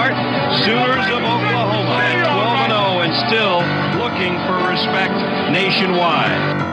[0.00, 0.64] start.
[0.64, 3.60] Sooners of Oklahoma at 12 0 and still
[4.00, 5.12] looking for respect
[5.52, 6.68] nationwide.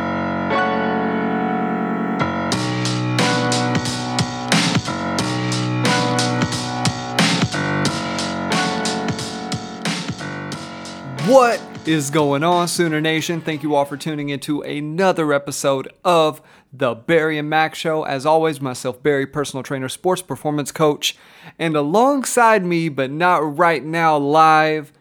[11.27, 13.39] What is going on, Sooner Nation?
[13.39, 16.41] Thank you all for tuning into another episode of
[16.73, 18.03] the Barry and Mack Show.
[18.03, 21.17] As always, myself, Barry, personal trainer, sports performance coach,
[21.57, 24.91] and alongside me, but not right now, live,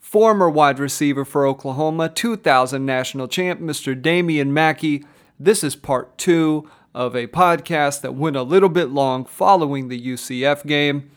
[0.00, 4.00] former wide receiver for Oklahoma, 2000 national champ, Mr.
[4.00, 5.04] Damian Mackey.
[5.38, 10.00] This is part two of a podcast that went a little bit long following the
[10.00, 11.10] UCF game.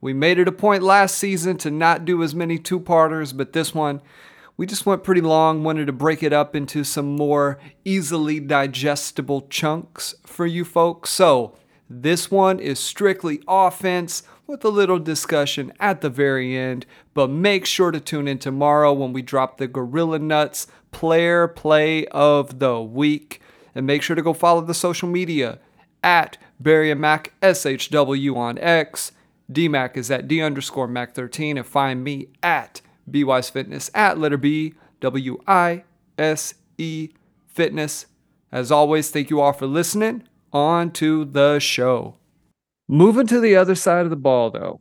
[0.00, 3.52] We made it a point last season to not do as many two parters, but
[3.52, 4.00] this one,
[4.60, 5.64] we just went pretty long.
[5.64, 11.08] Wanted to break it up into some more easily digestible chunks for you folks.
[11.08, 11.56] So,
[11.88, 16.84] this one is strictly offense with a little discussion at the very end.
[17.14, 22.04] But make sure to tune in tomorrow when we drop the Gorilla Nuts player play
[22.08, 23.40] of the week.
[23.74, 25.58] And make sure to go follow the social media
[26.04, 29.12] at Barry and Mack SHW on X
[29.50, 34.74] DMAC is at D underscore Mack13 and find me at BWise Fitness at letter B
[35.00, 35.84] W I
[36.18, 37.10] S E
[37.46, 38.06] Fitness.
[38.52, 40.24] As always, thank you all for listening.
[40.52, 42.16] On to the show.
[42.88, 44.80] Moving to the other side of the ball, though,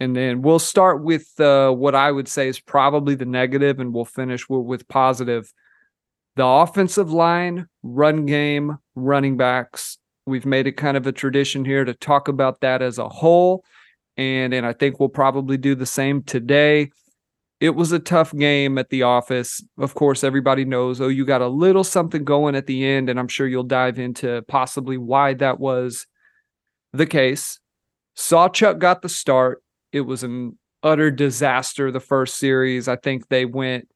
[0.00, 3.92] and then we'll start with uh, what I would say is probably the negative, and
[3.92, 5.52] we'll finish with positive.
[6.36, 9.98] The offensive line, run game, running backs.
[10.26, 13.64] We've made it kind of a tradition here to talk about that as a whole
[14.18, 16.90] and and I think we'll probably do the same today.
[17.60, 19.62] It was a tough game at the office.
[19.78, 23.18] Of course, everybody knows, oh, you got a little something going at the end, and
[23.18, 26.06] I'm sure you'll dive into possibly why that was
[26.92, 27.58] the case.
[28.16, 29.62] Sawchuk got the start.
[29.92, 32.86] It was an utter disaster the first series.
[32.86, 33.88] I think they went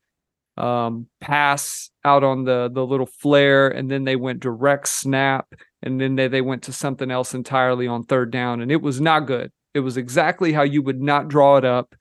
[0.56, 5.47] um, pass out on the the little flare, and then they went direct snap,
[5.82, 9.00] and then they, they went to something else entirely on third down, and it was
[9.00, 9.50] not good.
[9.75, 11.94] It was exactly how you would not draw it up.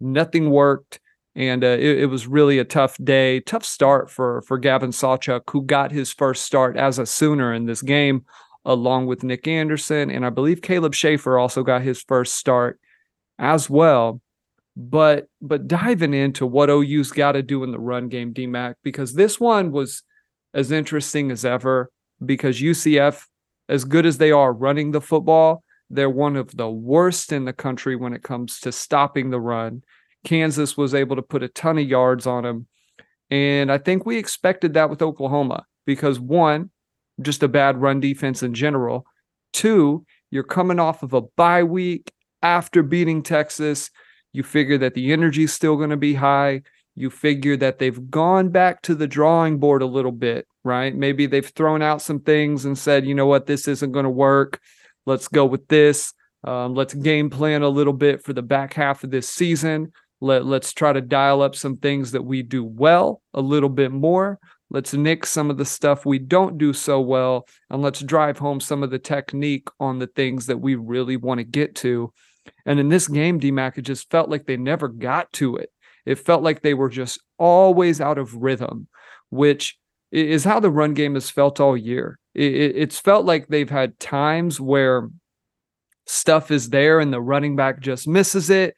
[0.00, 0.98] Nothing worked,
[1.34, 5.42] and uh, it, it, was really a tough day, tough start for for Gavin Sawchuk,
[5.50, 8.24] who got his first start as a Sooner in this game,
[8.64, 12.78] along with Nic Anderson, and I believe Caleb Shaffer also got his first start
[13.38, 14.20] as well.
[14.76, 19.14] But but diving into what OU's got to do in the run game, DMAC, because
[19.14, 20.02] this one was
[20.54, 21.90] as interesting as ever.
[22.24, 23.24] Because UCF,
[23.68, 27.52] as good as they are running the football, they're one of the worst in the
[27.52, 29.82] country when it comes to stopping the run.
[30.24, 32.66] Kansas was able to put a ton of yards on them.
[33.30, 36.70] And I think we expected that with Oklahoma because one,
[37.20, 39.06] just a bad run defense in general.
[39.52, 42.12] Two, you're coming off of a bye week
[42.42, 43.90] after beating Texas.
[44.32, 46.62] You figure that the energy's still going to be high.
[46.94, 50.94] You figure that they've gone back to the drawing board a little bit, right?
[50.94, 54.10] Maybe they've thrown out some things and said, you know what, this isn't going to
[54.10, 54.60] work.
[55.06, 56.12] Let's go with this.
[56.44, 59.92] Um, let's game plan a little bit for the back half of this season.
[60.22, 63.90] Let, let's try to dial up some things that we do well a little bit
[63.90, 64.38] more.
[64.70, 68.60] Let's nix some of the stuff we don't do so well, and let's drive home
[68.60, 72.12] some of the technique on the things that we really want to get to.
[72.64, 75.70] And in this game, DMAC, it just felt like they never got to it.
[76.06, 78.86] It felt like they were just always out of rhythm,
[79.30, 79.76] which
[80.12, 82.20] is how the run game has felt all year.
[82.32, 85.08] It, it's felt like they've had times where
[86.06, 88.76] stuff is there and the running back just misses it,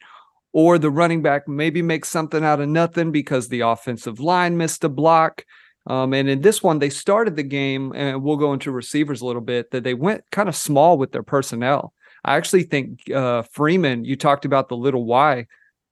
[0.55, 4.85] or the running back maybe makes something out of nothing because the offensive line missed
[4.85, 5.43] a block.
[5.85, 9.25] Um, and in this one, they started the game, and we'll go into receivers a
[9.25, 11.91] little bit, that they went kind of small with their personnel.
[12.23, 15.45] I actually think uh, Freeman, you talked about the little Y.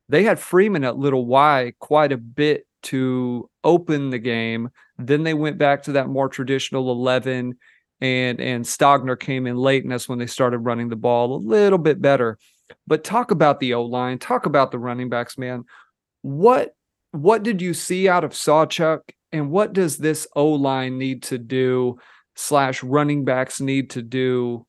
[0.08, 4.70] They had Freeman at little Y quite a bit to open the game.
[4.98, 7.58] Then they went back to that more traditional 11
[8.00, 11.38] and and Stogner came in late and that's when they started running the ball a
[11.38, 12.38] little bit better.
[12.88, 15.66] But talk about the O-line, talk about the running backs, man.
[16.22, 16.76] What
[17.12, 19.02] what did you see out of Sawchuk
[19.32, 22.00] and what does this O-line need to do
[22.36, 24.66] slash running backs need to do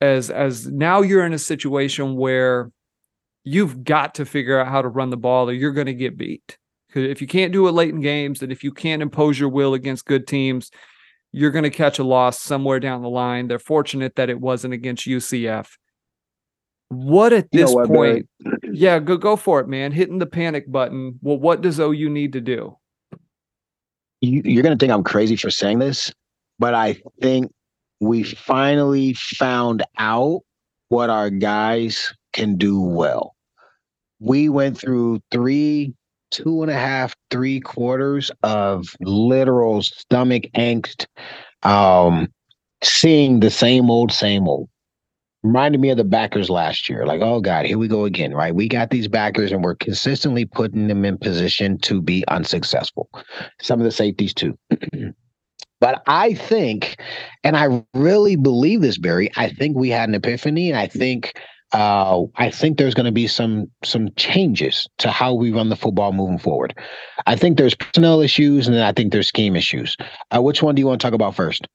[0.00, 2.70] as as now you're in a situation where
[3.44, 6.16] you've got to figure out how to run the ball or you're going to get
[6.18, 6.58] beat
[6.88, 9.48] Because if you can't do it late in games, and if you can't impose your
[9.48, 10.70] will against good teams,
[11.32, 13.46] you're going to catch a loss somewhere down the line.
[13.46, 15.68] They're fortunate that it wasn't against UCF.
[16.88, 18.28] What at this you know what, point?
[18.62, 19.92] Yeah, go go for it, man.
[19.92, 21.18] Hitting the panic button.
[21.20, 22.76] Well, what does OU need to do?
[24.20, 26.12] You, you're going to think I'm crazy for saying this,
[26.58, 27.52] but I think
[28.00, 30.42] we finally found out
[30.88, 33.34] what our guys can do well.
[34.20, 35.94] we went through three,
[36.30, 41.06] two and a half, three quarters of literal stomach angst,
[41.62, 42.28] um,
[42.82, 44.68] seeing the same old, same old.
[45.46, 47.06] Reminded me of the backers last year.
[47.06, 48.54] Like, oh God, here we go again, right?
[48.54, 53.08] We got these backers and we're consistently putting them in position to be unsuccessful.
[53.62, 54.58] Some of the safeties too.
[55.78, 56.96] But I think,
[57.44, 59.30] and I really believe this, Barry.
[59.36, 61.38] I think we had an epiphany, and I think
[61.72, 65.76] uh, I think there's going to be some some changes to how we run the
[65.76, 66.74] football moving forward.
[67.26, 69.96] I think there's personnel issues, and then I think there's scheme issues.
[70.34, 71.66] Uh, which one do you want to talk about first?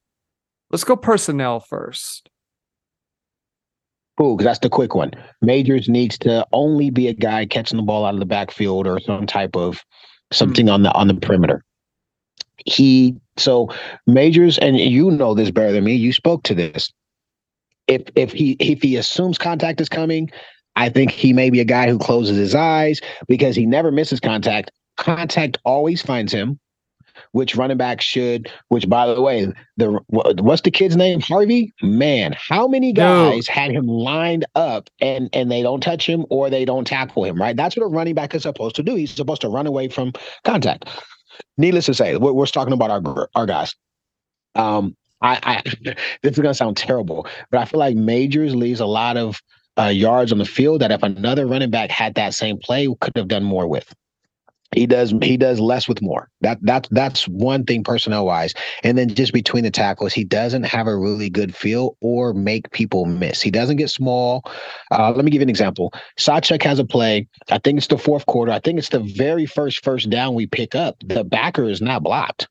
[0.72, 2.31] Let's go personnel first.
[4.22, 5.14] Cool, because that's the quick one.
[5.42, 9.00] Majors needs to only be a guy catching the ball out of the backfield or
[9.00, 9.84] some type of
[10.32, 10.74] something mm.
[10.74, 11.64] on the on the perimeter.
[12.64, 13.74] He so
[14.06, 15.96] Majors, and you know this better than me.
[15.96, 16.94] You spoke to this.
[17.88, 20.30] If if he if he assumes contact is coming,
[20.76, 24.20] I think he may be a guy who closes his eyes because he never misses
[24.20, 24.70] contact.
[24.98, 26.60] Contact always finds him
[27.34, 31.22] which running back should, which by the way, the what's the kid's name?
[31.22, 31.74] Harvey?
[31.82, 33.54] Man, how many guys no.
[33.54, 37.40] had him lined up and and they don't touch him or they don't tackle him,
[37.40, 37.56] right?
[37.56, 38.96] That's what a running back is supposed to do.
[38.96, 40.14] He's supposed to run away from
[40.44, 40.90] contact.
[41.58, 43.76] Needless to say, we're, we're talking about our our guys.
[44.56, 48.86] Um, I, I this is gonna sound terrible, but I feel like Majors leaves a
[48.86, 49.40] lot of
[49.78, 53.16] uh, yards on the field that if another running back had that same play, could
[53.16, 53.94] have done more with
[54.74, 56.30] he does he does less with more.
[56.42, 58.54] That that's that's one thing personnel wise.
[58.84, 62.72] And then just between the tackles, he doesn't have a really good feel or make
[62.72, 63.42] people miss.
[63.42, 64.44] He doesn't get small.
[64.92, 65.94] Uh, let me give you an example.
[66.18, 67.28] Sawchuk has a play.
[67.50, 68.52] I think it's the fourth quarter.
[68.52, 70.96] I think it's the very first first down we pick up.
[71.06, 72.48] The backer is not blocked.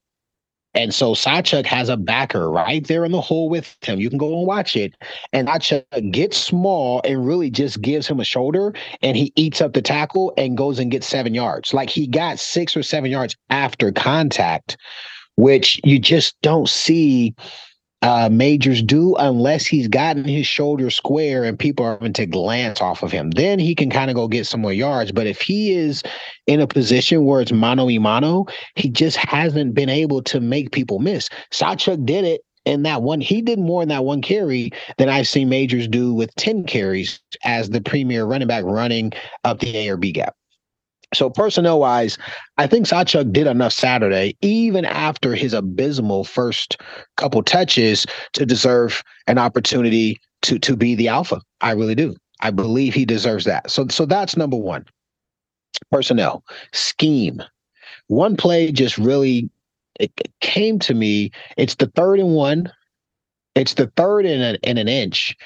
[0.75, 4.01] And so Sawchuk has a backer right there in the hole with him.
[4.01, 4.95] You can go and watch it.
[5.33, 8.73] And Sawchuk gets small and really just gives him a shoulder
[9.03, 11.75] and he eats up the tackle and goes and gets seven yards.
[11.75, 14.77] Like he got six or seven yards after contact,
[15.37, 17.35] which you just don't see
[18.03, 22.81] uh, majors do unless he's gotten his shoulder square and people are going to glance
[22.81, 23.31] off of him.
[23.33, 25.13] Then he can kind of go get some more yards.
[25.13, 26.03] But if he is
[26.47, 30.73] in a position where it's mano y mano, he just hasn't been able to make
[30.73, 31.29] people miss.
[31.53, 33.21] Sawchuk did it in that one.
[33.21, 37.21] He did more in that one carry than I've seen majors do with 10 carries
[37.45, 39.13] as the premier running back running
[39.45, 40.35] up the A or B gap.
[41.13, 42.19] So personnel wise,
[42.57, 46.77] I think Sawchuk did enough Saturday, even after his abysmal first
[47.17, 51.41] couple touches, to deserve an opportunity to to be the alpha.
[51.61, 52.15] I really do.
[52.41, 53.71] I believe he deserves that.
[53.71, 54.85] So so that's number one.
[55.91, 57.43] Personnel scheme.
[58.07, 59.51] One play just really
[59.99, 61.31] it came to me.
[61.57, 62.73] It's the third and one
[63.61, 65.37] it's the third in, a, in an inch,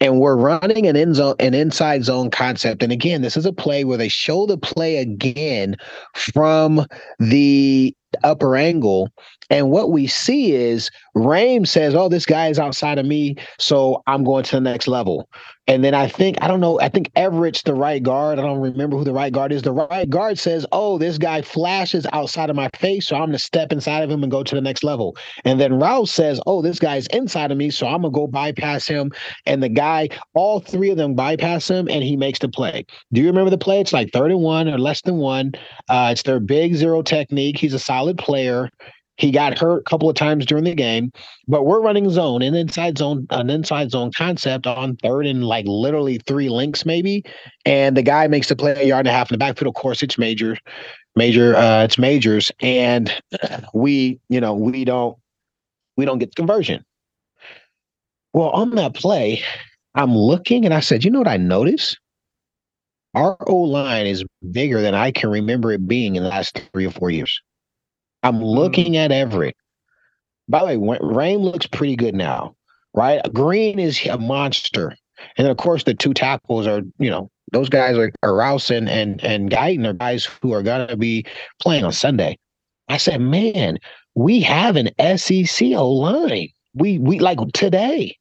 [0.00, 2.82] and we're running an in zone, an inside zone concept.
[2.82, 5.76] And again, this is a play where they show the play again
[6.16, 6.84] from
[7.20, 7.94] the
[8.24, 9.08] upper angle,
[9.50, 14.02] and what we see is Raym says, "Oh, this guy is outside of me, so
[14.08, 15.28] I'm going to the next level."
[15.70, 16.80] And then I think I don't know.
[16.80, 18.40] I think Everett's the right guard.
[18.40, 19.62] I don't remember who the right guard is.
[19.62, 23.32] The right guard says, "Oh, this guy flashes outside of my face, so I'm going
[23.34, 26.40] to step inside of him and go to the next level." And then Rouse says,
[26.46, 29.12] "Oh, this guy's inside of me, so I'm going to go bypass him."
[29.46, 32.84] And the guy, all three of them bypass him, and he makes the play.
[33.12, 33.80] Do you remember the play?
[33.80, 35.52] It's like third and one or less than one.
[35.88, 37.58] Uh, it's their big zero technique.
[37.58, 38.70] He's a solid player.
[39.20, 41.12] He got hurt a couple of times during the game,
[41.46, 45.66] but we're running zone, an inside zone, an inside zone concept on third and like
[45.68, 47.22] literally three links maybe.
[47.66, 49.68] And the guy makes the play a yard and a half in the backfield.
[49.68, 50.56] Of course, it's major,
[51.16, 53.14] major, uh, it's majors, and
[53.74, 55.18] we, you know, we don't,
[55.98, 56.82] we don't get the conversion.
[58.32, 59.42] Well, on that play,
[59.94, 61.98] I'm looking and I said, you know what I noticed?
[63.14, 66.86] Our O line is bigger than I can remember it being in the last three
[66.86, 67.38] or four years.
[68.22, 68.44] I'm mm.
[68.44, 69.56] looking at Everett.
[70.48, 72.56] By the way, Raym looks pretty good now,
[72.94, 73.20] right?
[73.32, 74.96] Green is a monster.
[75.36, 78.70] And then, of course, the two tackles are, you know, those guys are, are Rouse
[78.70, 81.24] and, and, and Guyton are guys who are going to be
[81.60, 82.38] playing on Sunday.
[82.88, 83.78] I said, man,
[84.14, 86.48] we have an SEC O line.
[86.74, 88.16] We, we like today.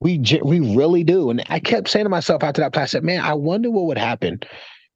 [0.00, 1.30] We, we really do.
[1.30, 3.86] And I kept saying to myself after that play, I said, man, I wonder what
[3.86, 4.40] would happen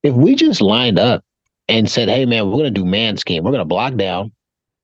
[0.02, 1.24] if we just lined up
[1.68, 3.44] and said, "Hey, man, we're gonna do man scheme.
[3.44, 4.32] We're gonna block down.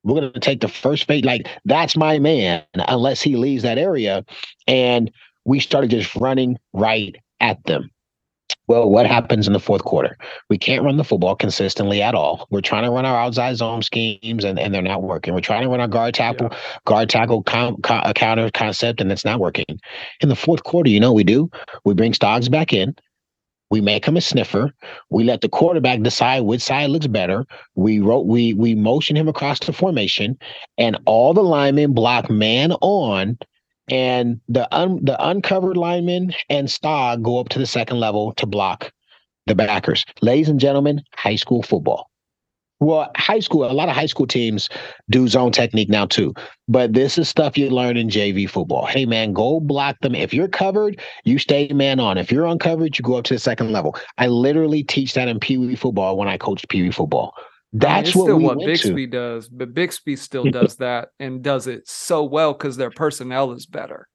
[0.02, 1.24] We're gonna take the first fate.
[1.24, 4.24] Like that's my man, unless he leaves that area."
[4.66, 5.10] And
[5.44, 7.90] we started just running right at them.
[8.66, 10.16] Well, what happens in the fourth quarter?
[10.48, 12.46] We can't run the football consistently at all.
[12.50, 15.34] We're trying to run our outside zone schemes, and, and they're not working.
[15.34, 16.58] We're trying to run our guard tackle, yeah.
[16.86, 19.66] guard tackle com, com, counter concept, and it's not working.
[20.20, 21.50] In the fourth quarter, you know what we do?
[21.84, 22.94] We bring Stoggs back in,
[23.70, 24.72] We make him a sniffer.
[25.10, 27.44] We let the quarterback decide which side looks better.
[27.74, 30.38] We wrote we we motion him across the formation,
[30.78, 33.38] and all the linemen block man on,
[33.88, 38.46] and the un, the uncovered linemen and Stog go up to the second level to
[38.46, 38.92] block
[39.46, 40.04] the backers.
[40.22, 42.10] Ladies and gentlemen, high school football.
[42.80, 44.68] Well, high school, a lot of high school teams
[45.10, 46.34] do zone technique now too.
[46.68, 48.86] But this is stuff you learn in JV football.
[48.86, 50.14] Hey man, go block them.
[50.14, 52.18] If you're covered, you stay man on.
[52.18, 53.96] If you're uncovered, you go up to the second level.
[54.18, 57.34] I literally teach that in Pee Wee football when I coach Pee Wee football.
[57.72, 59.10] That's what still we what Bixby to.
[59.10, 63.66] does, but Bixby still does that and does it so well because their personnel is
[63.66, 64.08] better.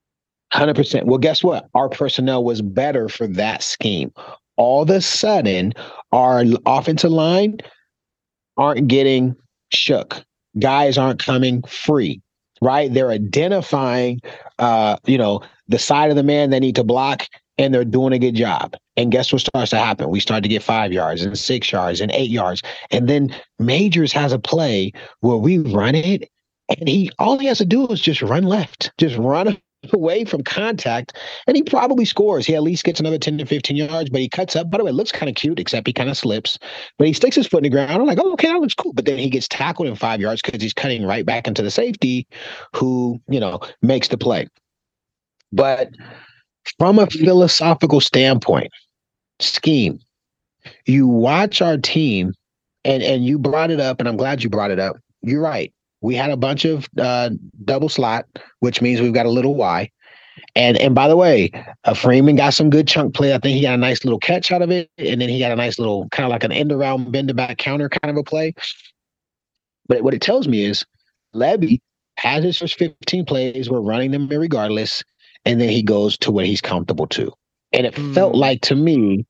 [0.52, 1.06] Hundred percent.
[1.06, 1.68] Well, guess what?
[1.76, 4.12] Our personnel was better for that scheme.
[4.58, 5.74] All of a sudden,
[6.12, 7.58] our offensive line
[8.60, 9.36] aren't getting
[9.72, 10.24] shook.
[10.60, 12.22] Guys aren't coming free,
[12.62, 12.94] right?
[12.94, 14.20] They're identifying,
[14.60, 17.26] uh, you know, the side of the man they need to block,
[17.58, 18.76] and they're doing a good job.
[18.98, 20.10] And guess what starts to happen?
[20.10, 22.62] We start to get five yards and six yards and eight yards,
[22.92, 26.30] and then Majors has a play where we run it,
[26.68, 29.58] and he all he has to do is just run left, just run
[29.94, 31.18] away from contact,
[31.48, 32.46] and he probably scores.
[32.46, 34.70] He at least gets another 10 to 15 yards, but he cuts up.
[34.70, 36.60] By the way, it looks kind of cute, except he kind of slips.
[36.98, 37.92] But he sticks his foot in the ground.
[37.92, 38.94] I'm like, oh, okay, that looks cool.
[38.94, 41.72] But then he gets tackled in five yards because he's cutting right back into the
[41.72, 42.28] safety
[42.76, 44.48] who, you know, makes the play.
[45.52, 45.90] But
[46.78, 48.72] from a philosophical standpoint,
[49.40, 50.00] scheme,
[50.86, 52.34] you watch our team,
[52.84, 54.98] and and you brought it up, and I'm glad you brought it up.
[55.22, 57.30] You're right we had a bunch of uh,
[57.66, 58.26] double slot,
[58.60, 59.90] which means we've got a little Y.
[60.56, 61.52] And and by the way,
[61.84, 63.34] uh, Freeman got some good chunk play.
[63.34, 65.52] I think he got a nice little catch out of it, and then he got
[65.52, 68.24] a nice little kind of like an end around bend back counter kind of a
[68.24, 68.54] play.
[69.88, 70.86] But what it tells me is
[71.36, 71.80] Lebby
[72.18, 73.70] has his first 15 plays.
[73.70, 75.04] We're running them regardless,
[75.46, 77.32] and then he goes to what he's comfortable to.
[77.72, 78.14] And it mm.
[78.14, 79.26] felt like to me,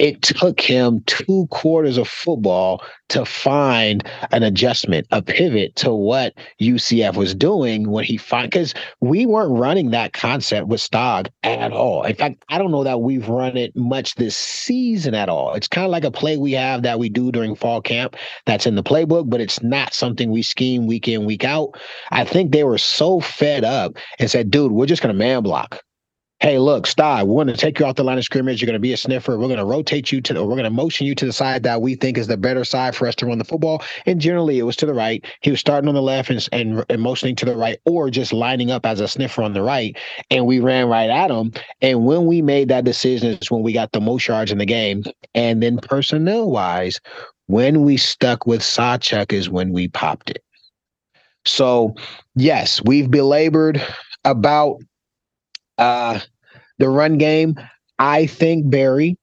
[0.00, 4.02] it took him two quarters of football to find
[4.32, 9.58] an adjustment, a pivot to what UCF was doing when he found because we weren't
[9.58, 12.02] running that concept with Stog at all.
[12.04, 15.52] In fact, I don't know that we've run it much this season at all.
[15.52, 18.16] It's kind of like a play we have that we do during fall camp
[18.46, 21.78] that's in the playbook, but it's not something we scheme week in, week out.
[22.10, 25.82] I think they were so fed up and said, dude, we're just gonna man block
[26.40, 27.26] hey, look, stop.
[27.26, 28.60] We're going to take you off the line of scrimmage.
[28.60, 29.38] You're going to be a sniffer.
[29.38, 31.82] We're going to rotate you to, we're going to motion you to the side that
[31.82, 33.82] we think is the better side for us to run the football.
[34.06, 35.22] And generally, it was to the right.
[35.42, 38.32] He was starting on the left and, and, and motioning to the right, or just
[38.32, 39.96] lining up as a sniffer on the right.
[40.30, 41.52] And we ran right at him.
[41.82, 44.66] And when we made that decision, is when we got the most yards in the
[44.66, 45.04] game.
[45.34, 47.00] And then personnel wise,
[47.48, 50.42] when we stuck with Sawchuk is when we popped it.
[51.44, 51.94] So,
[52.34, 53.82] yes, we've belabored
[54.24, 54.80] about
[55.80, 56.20] uh,
[56.78, 57.56] the run game,
[57.98, 59.18] I think Barry,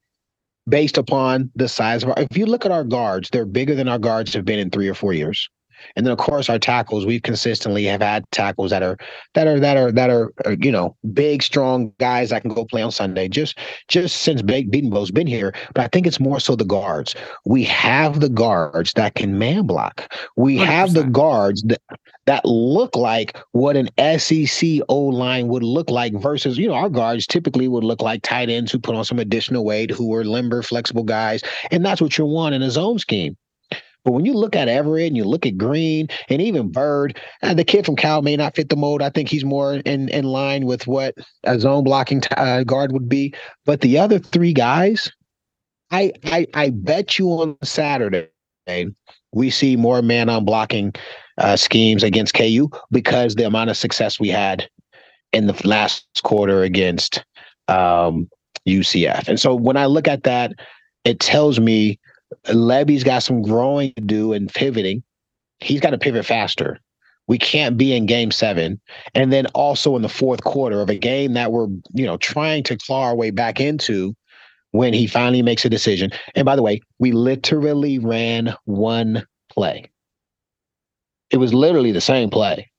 [0.67, 3.87] based upon the size of our, if you look at our guards, they're bigger than
[3.87, 5.49] our guards have been in three or four years.
[5.95, 8.97] And then of course our tackles, we've consistently have had tackles that are
[9.35, 12.65] that are that are that are, are you know big, strong guys that can go
[12.65, 13.27] play on Sunday.
[13.27, 17.15] Just just since Bedenbaugh's been here, but I think it's more so the guards.
[17.45, 20.11] We have the guards that can man block.
[20.35, 20.65] We 100%.
[20.65, 21.81] have the guards that
[22.27, 26.89] that look like what an SEC O line would look like versus, you know, our
[26.89, 30.23] guards typically would look like tight ends who put on some additional weight, who are
[30.23, 31.41] limber, flexible guys.
[31.71, 33.35] And that's what you want in a zone scheme.
[34.03, 37.53] But when you look at Everett and you look at Green and even Byrd, uh,
[37.53, 39.01] the kid from Cal may not fit the mold.
[39.01, 42.91] I think he's more in, in line with what a zone blocking t- uh, guard
[42.93, 43.33] would be.
[43.65, 45.11] But the other three guys,
[45.91, 48.29] I, I I bet you on Saturday
[49.33, 50.93] we see more man on blocking
[51.37, 54.69] uh, schemes against KU because the amount of success we had
[55.33, 57.23] in the last quarter against
[57.67, 58.29] um,
[58.67, 59.27] UCF.
[59.27, 60.53] And so when I look at that,
[61.03, 61.99] it tells me
[62.47, 65.03] Lebby's got some growing to do and pivoting.
[65.59, 66.79] He's got to pivot faster.
[67.27, 68.79] We can't be in game seven.
[69.13, 72.63] And then also in the fourth quarter of a game that we're, you know, trying
[72.63, 74.15] to claw our way back into
[74.71, 76.11] when he finally makes a decision.
[76.35, 79.89] And by the way, we literally ran one play.
[81.31, 82.69] It was literally the same play.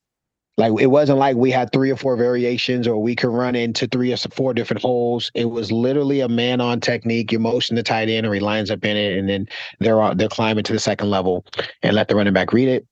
[0.58, 3.86] Like it wasn't like we had three or four variations or we could run into
[3.86, 5.30] three or four different holes.
[5.34, 7.30] It was literally a man on technique.
[7.30, 9.46] You motion the tight end or he lines up in it, and then
[9.78, 11.44] they're they're climbing to the second level
[11.82, 12.84] and let the running back read it.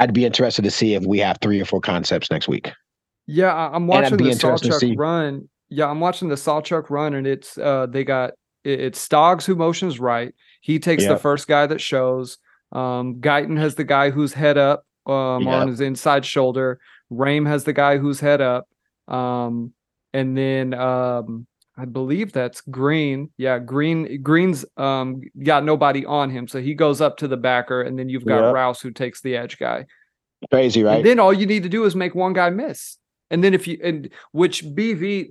[0.00, 2.72] I'd be interested to see if we have three or four concepts next week.
[3.26, 5.48] Yeah, I'm watching the Sawchuk run.
[5.68, 8.32] Yeah, I'm watching the Sawchuk run, and it's uh they got
[8.64, 10.34] it's Stoggs who motions right.
[10.62, 11.12] He takes yep.
[11.12, 12.38] the first guy that shows.
[12.74, 15.54] Um, Guyton has the guy who's head up um, yep.
[15.54, 16.80] on his inside shoulder.
[17.12, 18.68] Raym has the guy who's head up.
[19.08, 19.72] Um,
[20.12, 23.30] and then um, I believe that's Green.
[23.36, 27.82] Yeah, Green Green's um got nobody on him, so he goes up to the backer,
[27.82, 28.54] and then you've got yep.
[28.54, 29.86] Rouse who takes the edge guy.
[30.50, 30.98] Crazy, right?
[30.98, 32.96] And then all you need to do is make one guy miss,
[33.30, 35.30] and then if you and which BV.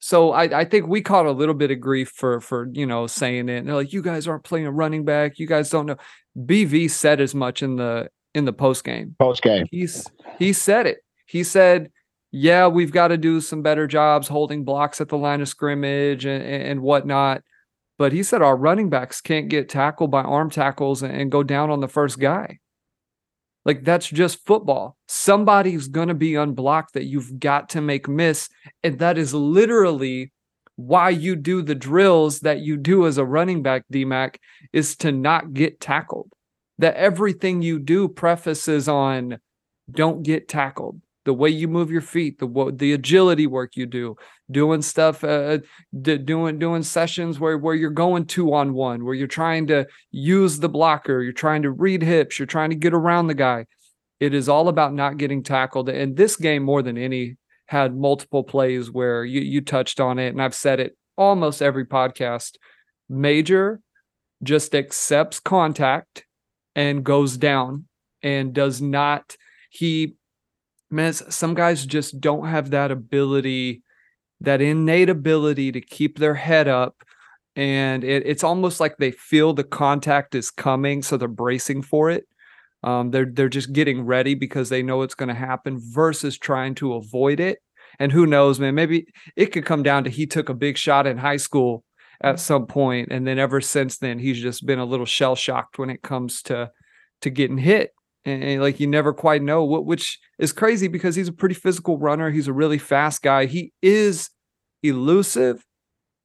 [0.00, 3.06] So I, I think we caught a little bit of grief for for you know
[3.06, 3.58] saying it.
[3.58, 5.38] And they're like you guys aren't playing a running back.
[5.38, 5.96] You guys don't know.
[6.38, 9.16] BV said as much in the in the post game.
[9.18, 9.66] Post game.
[9.70, 10.06] He's
[10.38, 10.98] he said it.
[11.26, 11.90] He said
[12.30, 16.26] yeah, we've got to do some better jobs holding blocks at the line of scrimmage
[16.26, 17.42] and, and whatnot.
[17.96, 21.70] But he said our running backs can't get tackled by arm tackles and go down
[21.70, 22.58] on the first guy.
[23.68, 24.96] Like that's just football.
[25.08, 28.48] Somebody's going to be unblocked that you've got to make miss.
[28.82, 30.32] And that is literally
[30.76, 34.36] why you do the drills that you do as a running back, DMAC,
[34.72, 36.32] is to not get tackled.
[36.78, 39.36] That everything you do prefaces on
[39.90, 44.16] don't get tackled the way you move your feet, the the agility work you do,
[44.50, 45.58] doing stuff, uh,
[46.00, 49.86] d- doing doing sessions where where you're going two on one, where you're trying to
[50.10, 53.66] use the blocker, you're trying to read hips, you're trying to get around the guy.
[54.20, 55.90] It is all about not getting tackled.
[55.90, 60.28] And this game, more than any, had multiple plays where you you touched on it,
[60.28, 62.56] and I've said it almost every podcast.
[63.10, 63.82] Major
[64.42, 66.24] just accepts contact
[66.74, 67.84] and goes down
[68.22, 69.36] and does not
[69.68, 70.14] he
[70.90, 73.82] man, some guys just don't have that ability,
[74.40, 77.02] that innate ability to keep their head up.
[77.56, 82.10] And it, it's almost like they feel the contact is coming, so they're bracing for
[82.10, 82.26] it.
[82.84, 86.76] Um, they're they're just getting ready because they know it's going to happen versus trying
[86.76, 87.58] to avoid it.
[87.98, 88.76] And who knows, man?
[88.76, 91.82] Maybe it could come down to he took a big shot in high school
[92.20, 95.78] at some point, and then ever since then he's just been a little shell shocked
[95.78, 96.70] when it comes to
[97.22, 97.90] to getting hit
[98.28, 101.54] and, and, like you never quite know what which is crazy because he's a pretty
[101.54, 102.30] physical runner.
[102.30, 103.46] He's a really fast guy.
[103.46, 104.30] He is
[104.82, 105.64] elusive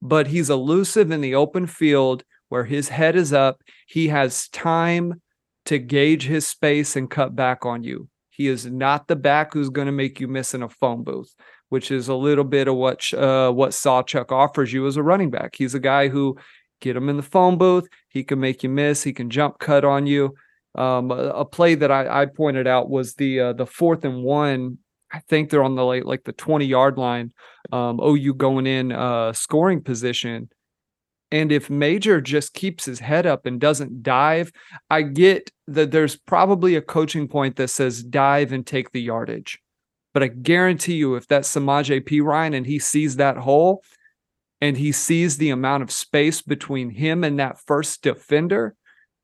[0.01, 3.61] but he's elusive in the open field where his head is up.
[3.87, 5.21] He has time
[5.65, 8.09] to gauge his space and cut back on you.
[8.29, 11.33] He is not the back who's going to make you miss in a phone booth
[11.73, 15.31] which is a little bit of what uh, what Sawchuk offers you as a running
[15.31, 15.55] back.
[15.55, 16.37] He's a guy who
[16.81, 17.87] get him in the phone booth.
[18.09, 19.01] He can make you miss.
[19.01, 20.35] He can jump cut on you
[20.75, 24.23] um, a, a, play that I, I, pointed out was the uh, the fourth and
[24.23, 24.79] one.
[25.11, 27.31] I think they're on the like like the twenty yard line.
[27.71, 30.49] Um, OU going in uh, scoring position,
[31.31, 34.51] and if Major just keeps his head up and doesn't dive,
[34.89, 39.59] I get that there's probably a coaching point that says dive and take the yardage.
[40.13, 43.83] But I guarantee you, if that's Samaje Ryan and he sees that hole,
[44.61, 48.75] and he sees the amount of space between him and that first defender,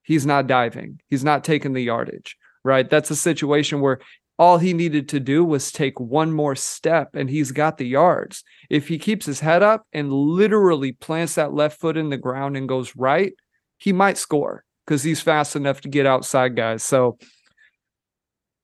[0.10, 1.00] he's not diving.
[1.08, 2.90] He's not taking the yardage, right?
[2.90, 4.00] That's a situation where
[4.40, 8.44] all he needed to do was take one more step and he's got the yards.
[8.72, 12.58] If he keeps his head up and literally plants that left foot in the ground
[12.58, 13.34] and goes right,
[13.78, 16.82] he might score because he's fast enough to get outside guys.
[16.84, 17.20] So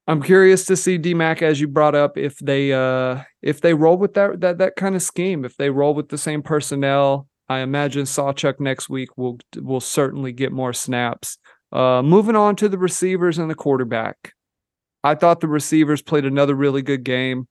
[0.08, 3.98] I'm curious to see DMAC as you brought up if they uh if they roll
[3.98, 7.60] with that that that kind of scheme, if they roll with the same personnel, I
[7.60, 11.38] imagine Sawchuk next week will will certainly get more snaps.
[11.72, 14.34] Uh, moving on to the receivers and the quarterback.
[15.04, 17.48] I thought the receivers played another really good game.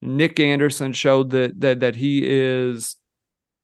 [0.00, 2.96] Nic Anderson showed that that that he is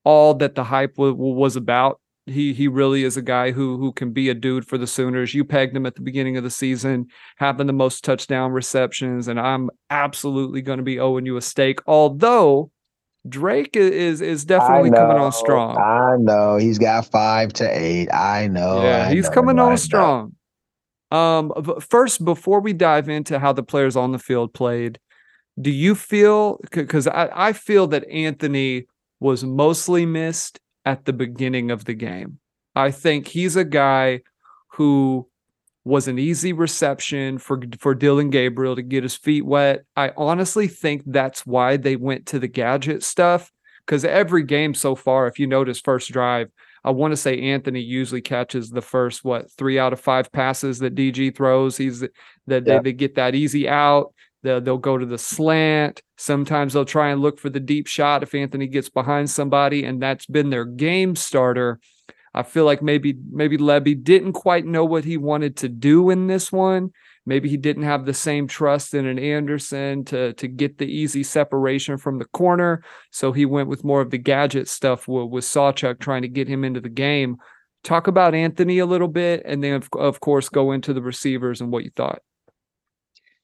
[0.04, 2.00] all that the hype w- was about.
[2.26, 5.34] He he really is a guy who who can be a dude for the Sooners.
[5.34, 9.40] You pegged him at the beginning of the season, having the most touchdown receptions, and
[9.40, 11.80] I'm absolutely going to be owing you a steak.
[11.86, 12.70] Although
[13.28, 15.76] Drake is is definitely coming on strong.
[15.76, 18.08] I know he's got five to eight.
[18.12, 18.82] I know.
[18.82, 20.34] Yeah, I he's know, coming on strong.
[21.10, 24.98] Um, but first, before we dive into how the players on the field played,
[25.60, 28.86] do you feel because I, I feel that Anthony
[29.20, 32.38] was mostly missed at the beginning of the game.
[32.74, 34.22] I think he's a guy
[34.68, 35.28] who
[35.84, 39.84] was an easy reception for for Dillon Gabriel to get his feet wet.
[39.96, 43.50] I honestly think that's why they went to the gadget stuff
[43.86, 46.48] because every game so far, if you notice, first drive,
[46.84, 50.78] I want to say Anthony usually catches the first what three out of five passes
[50.78, 51.76] that DG throws.
[51.76, 52.10] He's that
[52.46, 52.58] yeah.
[52.60, 54.14] they, they get that easy out.
[54.42, 56.02] They'll, they'll go to the slant.
[56.16, 60.00] Sometimes they'll try and look for the deep shot if Anthony gets behind somebody, and
[60.00, 61.78] that's been their game starter.
[62.34, 66.28] I feel like maybe maybe Lebby didn't quite know what he wanted to do in
[66.28, 66.90] this one.
[67.26, 71.22] Maybe he didn't have the same trust in an Anderson to to get the easy
[71.22, 75.44] separation from the corner, so he went with more of the gadget stuff with, with
[75.44, 77.36] Sawchuk trying to get him into the game.
[77.82, 81.60] Talk about Anthony a little bit, and then of, of course go into the receivers
[81.60, 82.20] and what you thought.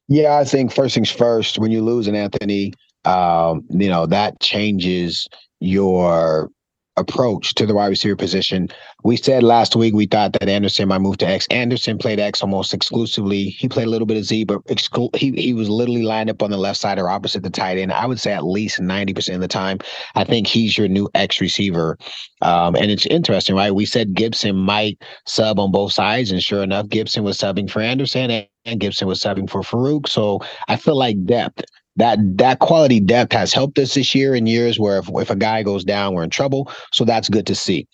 [0.07, 1.59] Yeah, I think first things first.
[1.59, 2.73] When you lose an Anthony,
[3.03, 5.27] um, you know that changes
[5.59, 6.49] your
[6.97, 8.67] approach to the wide receiver position.
[9.03, 11.47] We said last week we thought that Anderson might move to X.
[11.51, 13.45] Anderson played X almost exclusively.
[13.45, 16.41] He played a little bit of Z, but exclu- he he was literally lined up
[16.43, 17.93] on the left side or opposite the tight end.
[17.93, 19.79] I would say at least ninety percent of the time.
[20.15, 21.97] I think he's your new X receiver,
[22.41, 23.73] um, and it's interesting, right?
[23.73, 27.81] We said Gibson might sub on both sides, and sure enough, Gibson was subbing for
[27.81, 30.07] Anderson, and, and Gibson was subbing for Farooq.
[30.09, 31.63] So I feel like depth
[31.97, 35.35] that that quality depth has helped us this year in years where if, if a
[35.35, 36.71] guy goes down, we're in trouble.
[36.93, 37.87] So that's good to see.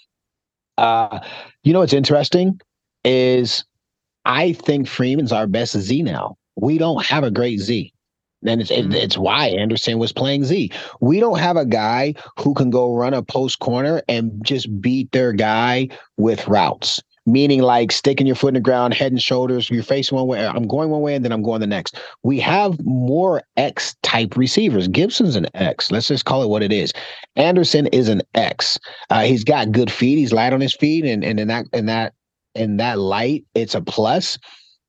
[0.77, 1.19] Uh,
[1.63, 2.59] you know what's interesting
[3.03, 3.65] is
[4.25, 6.35] I think Freeman's our best Z now.
[6.55, 7.91] We don't have a great Z.
[8.45, 8.91] And it's mm-hmm.
[8.91, 10.71] it's why Anderson was playing Z.
[10.99, 15.11] We don't have a guy who can go run a post corner and just beat
[15.13, 15.87] their guy
[16.17, 20.17] with routes meaning like sticking your foot in the ground, head and shoulders, you're facing
[20.17, 21.97] one way, I'm going one way, and then I'm going the next.
[22.23, 24.87] We have more X type receivers.
[24.87, 25.91] Gibson's an X.
[25.91, 26.93] Let's just call it what it is.
[27.35, 28.79] Anderson is an X.
[29.09, 30.17] Uh, he's got good feet.
[30.17, 32.13] He's light on his feet, and and in that in that
[32.55, 34.37] in that light, it's a plus.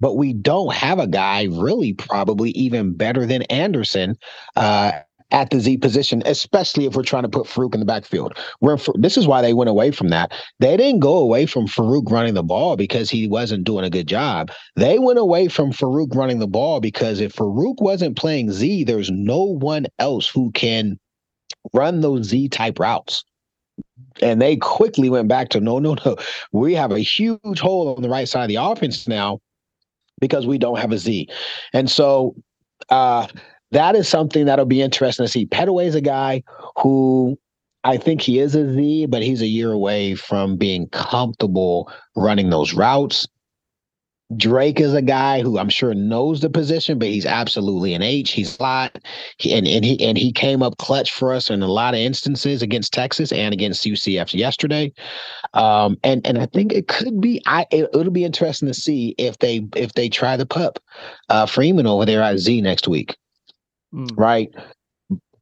[0.00, 4.18] But we don't have a guy really probably even better than Anderson
[4.56, 4.92] uh,
[5.30, 8.36] at the Z position, especially if we're trying to put Farooq in the backfield.
[8.60, 10.32] Where this is why they went away from that.
[10.60, 14.06] They didn't go away from Farooq running the ball because he wasn't doing a good
[14.06, 14.50] job.
[14.76, 19.10] They went away from Farooq running the ball because if Farooq wasn't playing Z, there's
[19.10, 20.98] no one else who can
[21.72, 23.24] run those Z type routes.
[24.22, 26.16] And they quickly went back to no, no, no.
[26.52, 29.40] We have a huge hole on the right side of the offense now
[30.20, 31.28] because we don't have a Z.
[31.72, 32.36] And so
[32.90, 33.26] uh
[33.74, 35.46] that is something that'll be interesting to see.
[35.46, 36.42] Pettaway is a guy
[36.78, 37.38] who
[37.82, 42.50] I think he is a Z, but he's a year away from being comfortable running
[42.50, 43.26] those routes.
[44.36, 48.30] Drake is a guy who I'm sure knows the position, but he's absolutely an H.
[48.30, 48.98] He's a lot,
[49.44, 52.62] and and he and he came up clutch for us in a lot of instances
[52.62, 54.92] against Texas and against UCF yesterday.
[55.52, 57.42] Um, and and I think it could be.
[57.46, 60.78] I it, will be interesting to see if they if they try the pup,
[61.28, 63.16] uh, Freeman over there at Z next week
[63.94, 64.10] mm.
[64.16, 64.52] right?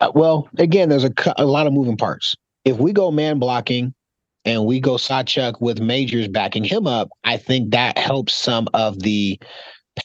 [0.00, 2.34] Uh, well, again, there's a, a lot of moving parts.
[2.64, 3.94] If we go man blocking
[4.44, 9.00] and we go Sawchuk with Majors backing him up, I think that helps some of
[9.00, 9.38] the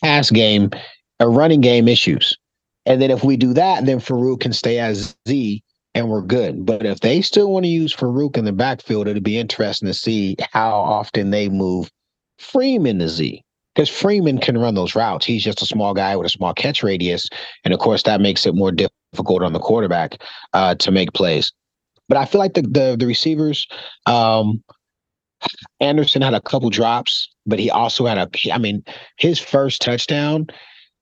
[0.01, 0.69] pass game
[1.19, 2.37] or uh, running game issues.
[2.85, 6.65] And then if we do that, then Farooq can stay as Z and we're good.
[6.65, 9.93] But if they still want to use Farooq in the backfield, it'll be interesting to
[9.93, 11.89] see how often they move
[12.37, 13.43] Freeman to Z
[13.77, 15.23] because Freeman can run those routes.
[15.23, 17.29] He's just a small guy with a small catch radius,
[17.63, 20.19] and of course that makes it more difficult on the quarterback
[20.53, 21.53] uh, to make plays.
[22.09, 23.67] But I feel like the the, the receivers,
[24.07, 24.63] um,
[25.79, 28.51] Anderson had a couple drops, but he also had a.
[28.51, 28.83] I mean,
[29.17, 30.47] his first touchdown.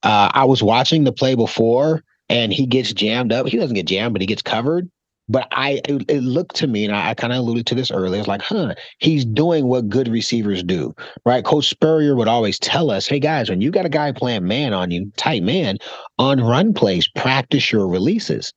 [0.03, 3.47] Uh, I was watching the play before, and he gets jammed up.
[3.47, 4.89] He doesn't get jammed, but he gets covered.
[5.27, 7.89] But I, it, it looked to me, and I, I kind of alluded to this
[7.89, 8.19] earlier.
[8.19, 10.93] It's like, huh, he's doing what good receivers do,
[11.25, 11.43] right?
[11.43, 14.73] Coach Spurrier would always tell us, hey guys, when you got a guy playing man
[14.73, 15.77] on you, tight man,
[16.19, 18.53] on run plays, practice your releases.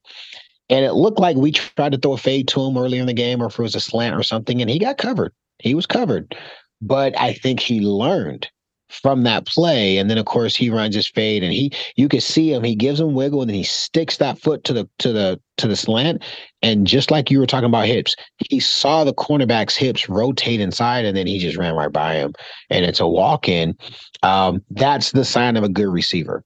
[0.69, 3.13] And it looked like we tried to throw a fade to him earlier in the
[3.13, 5.33] game, or if it was a slant or something, and he got covered.
[5.57, 6.35] He was covered.
[6.81, 8.47] But I think he learned
[8.89, 9.97] from that play.
[9.97, 12.75] And then of course he runs his fade and he you can see him, he
[12.75, 15.75] gives him wiggle and then he sticks that foot to the to the to the
[15.75, 16.23] slant.
[16.61, 18.15] And just like you were talking about hips,
[18.49, 22.33] he saw the cornerback's hips rotate inside and then he just ran right by him.
[22.69, 23.77] And it's a walk-in.
[24.23, 26.43] Um, that's the sign of a good receiver.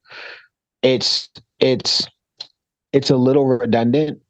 [0.81, 1.29] It's
[1.59, 2.07] it's
[2.91, 4.22] it's a little redundant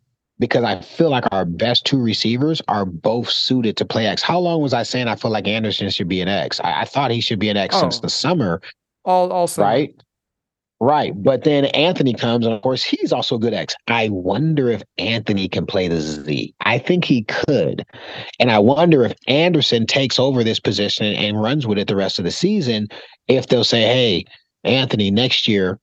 [0.43, 4.21] because I feel like our best two receivers are both suited to play X.
[4.21, 6.60] How long was I saying I feel like Anderson should be an X?
[6.60, 7.79] I, I thought he should be an X oh.
[7.79, 8.62] since the summer.
[9.06, 9.95] All also right.
[10.82, 11.13] Right.
[11.15, 13.73] But then Anthony comes, and of course, he's also a good X.
[13.88, 16.53] I wonder if Anthony can play the Z.
[16.60, 17.86] I think he could.
[18.38, 22.19] And I wonder if Anderson takes over this position and runs with it the rest
[22.19, 22.89] of the season,
[23.29, 24.25] if they'll say, hey,
[24.65, 25.79] Anthony, next year,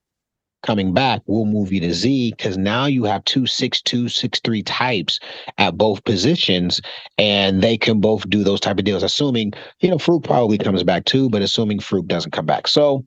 [0.62, 4.40] coming back, we'll move you to Z because now you have two six two, six
[4.40, 5.18] three types
[5.58, 6.80] at both positions,
[7.18, 9.02] and they can both do those type of deals.
[9.02, 13.04] Assuming you know Farooq probably comes back too, but assuming Farooq doesn't come back, so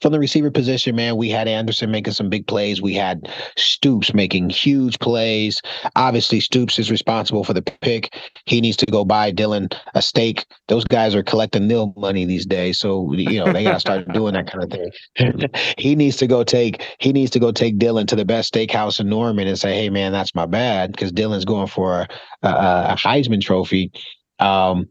[0.00, 2.80] from the receiver position, man, we had Anderson making some big plays.
[2.80, 5.60] We had Stoops making huge plays.
[5.96, 8.14] Obviously, Stoops is responsible for the pick.
[8.46, 10.46] He needs to go buy Dillon a steak.
[10.68, 14.12] Those guys are collecting NIL money these days, so you know they got to start
[14.12, 15.50] doing that kind of thing.
[15.78, 19.00] he needs to go take he needs to go take Dillon to the best steakhouse
[19.00, 22.06] in Norman and say, "Hey, man, that's my bad," because Dillon's going for
[22.42, 23.90] a, a, Heisman Trophy.
[24.38, 24.86] Um,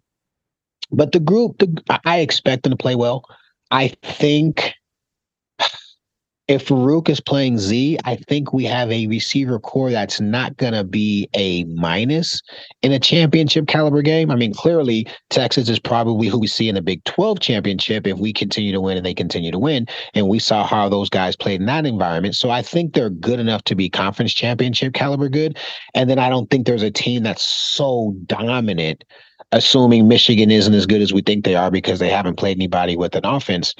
[0.91, 3.23] but the group, the, I expect them to play well.
[3.71, 4.73] I think
[6.47, 10.73] if Farooq is playing Z, I think we have a receiver corps that's not going
[10.73, 12.41] to be a minus
[12.81, 14.31] in a championship caliber game.
[14.31, 18.17] I mean, clearly, Texas is probably who we see in the Big 12 championship if
[18.17, 19.87] we continue to win and they continue to win.
[20.13, 22.35] And we saw how those guys played in that environment.
[22.35, 25.57] So I think they're good enough to be conference championship caliber good.
[25.95, 29.03] And then I don't think there's a team that's so dominant,
[29.51, 32.95] assuming Michigan isn't as good as we think they are because they haven't played anybody
[32.95, 33.75] with an offense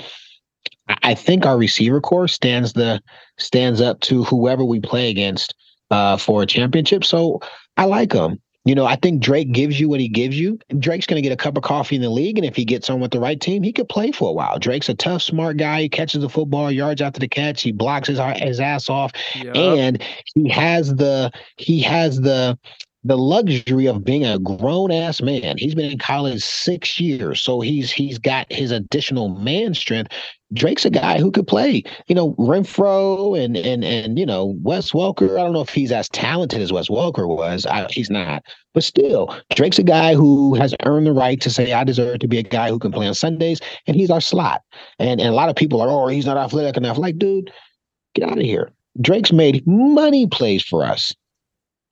[1.04, 3.02] I think our receiver corps stands the
[3.38, 5.56] stands up to whoever we play against
[5.91, 7.04] uh, for a championship.
[7.04, 7.41] So
[7.76, 8.39] I like him.
[8.67, 10.60] You know, I think Drake gives you what he gives you.
[10.78, 12.89] Drake's going to get a cup of coffee in the league, and if he gets
[12.89, 14.60] on with the right team, he could play for a while.
[14.60, 15.84] Drake's a tough, smart guy.
[15.84, 17.62] He catches the football yards after the catch.
[17.62, 19.56] He blocks his his ass off, yep.
[19.56, 20.04] and
[20.36, 22.60] he has the he has the
[23.03, 25.57] the luxury of being a grown ass man.
[25.57, 30.12] He's been in college six years, so he's he's got his additional man strength.
[30.53, 31.83] Drake's a guy who could play.
[32.07, 35.39] You know, Renfrow and and and you know Wes Welker.
[35.39, 37.65] I don't know if he's as talented as Wes Welker was.
[37.65, 41.73] I, he's not, but still, Drake's a guy who has earned the right to say
[41.73, 44.62] I deserve to be a guy who can play on Sundays, and he's our slot.
[44.99, 46.97] And and a lot of people are, oh, he's not athletic enough.
[46.97, 47.51] Like, dude,
[48.15, 48.71] get out of here.
[48.99, 51.13] Drake's made money plays for us.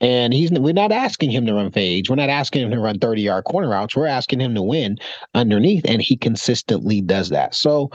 [0.00, 2.10] And he's we're not asking him to run fades.
[2.10, 3.96] We're not asking him to run 30 yard corner routes.
[3.96, 4.98] We're asking him to win
[5.34, 7.54] underneath, and he consistently does that.
[7.54, 7.90] So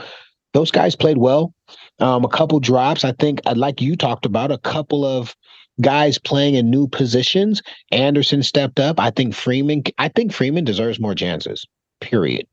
[0.52, 1.54] those guys played well.
[2.00, 3.04] Um, a couple drops.
[3.04, 5.36] I think, uh, like you talked about, a couple of
[5.80, 7.62] guys playing in new positions.
[7.92, 8.98] Anderson stepped up.
[8.98, 9.82] I think Freeman.
[9.98, 11.64] I think Freeman deserves more chances.
[12.00, 12.46] Period.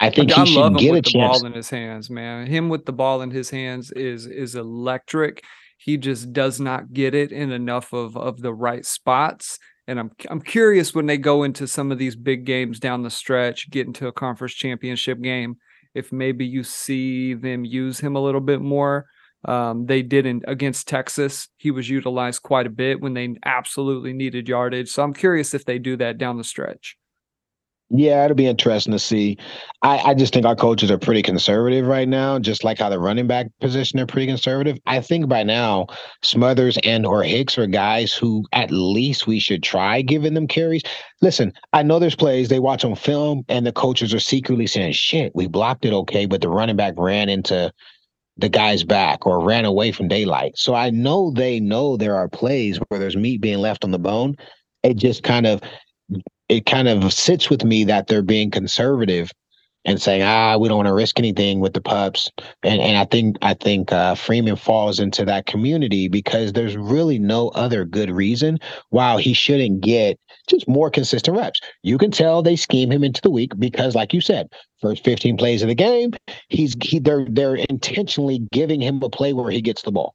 [0.00, 1.38] I think he I should get with a the chance.
[1.38, 2.46] ball in his hands, man.
[2.46, 5.42] Him with the ball in his hands is is electric
[5.76, 9.58] he just does not get it in enough of of the right spots.
[9.86, 13.10] And I'm I'm curious when they go into some of these big games down the
[13.10, 15.56] stretch, get into a conference championship game,
[15.94, 19.06] if maybe you see them use him a little bit more.
[19.44, 21.48] Um, they didn't against Texas.
[21.56, 24.88] He was utilized quite a bit when they absolutely needed yardage.
[24.88, 26.96] So I'm curious if they do that down the stretch.
[27.88, 29.38] Yeah, it'll be interesting to see.
[29.82, 32.98] I, I just think our coaches are pretty conservative right now, just like how the
[32.98, 34.76] running back position are pretty conservative.
[34.86, 35.86] I think by now
[36.22, 40.82] Smothers and or Hicks are guys who at least we should try giving them carries.
[41.22, 44.92] Listen, I know there's plays they watch on film and the coaches are secretly saying,
[44.92, 47.72] shit, we blocked it okay, but the running back ran into
[48.36, 50.58] the guy's back or ran away from daylight.
[50.58, 53.98] So I know they know there are plays where there's meat being left on the
[53.98, 54.34] bone.
[54.82, 55.60] It just kind of
[56.48, 59.30] it kind of sits with me that they're being conservative
[59.86, 62.30] and saying, ah, we don't want to risk anything with the pups.
[62.62, 67.18] And and I think I think uh, Freeman falls into that community because there's really
[67.18, 68.58] no other good reason
[68.90, 71.60] why he shouldn't get just more consistent reps.
[71.82, 74.48] You can tell they scheme him into the week because, like you said,
[74.82, 76.12] first 15 plays of the game,
[76.48, 80.14] he's he they're they're intentionally giving him a play where he gets the ball.